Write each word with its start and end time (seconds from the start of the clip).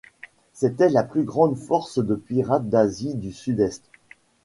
C'était 0.53 0.89
la 0.89 1.03
plus 1.03 1.23
grande 1.23 1.55
force 1.55 1.99
de 2.03 2.15
pirate 2.15 2.67
d'Asie 2.69 3.13
du 3.13 3.31
sud-est. 3.31 3.83